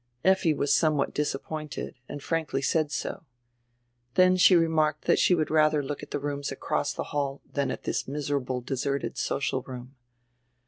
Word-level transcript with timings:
Effi 0.25 0.51
was 0.51 0.73
somewhat 0.73 1.13
disappointed 1.13 1.99
and 2.09 2.23
frankly 2.23 2.59
said 2.59 2.91
so. 2.91 3.23
Then 4.15 4.35
she 4.35 4.55
remarked 4.55 5.05
diat 5.05 5.19
she 5.19 5.35
would 5.35 5.49
radier 5.49 5.85
look 5.87 6.01
at 6.01 6.09
die 6.09 6.17
rooms 6.17 6.51
across 6.51 6.95
die 6.95 7.03
hall 7.03 7.43
dian 7.53 7.69
at 7.69 7.83
diis 7.83 8.07
miserable, 8.07 8.61
deserted 8.61 9.15
social 9.19 9.61
room. 9.61 9.95